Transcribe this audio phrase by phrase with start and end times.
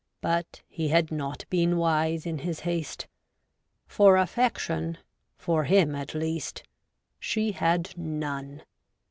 [0.21, 3.05] But he had not been wise in his haste;
[3.85, 4.97] for affection—
[5.45, 6.63] for him, at least—
[7.19, 8.63] she had none.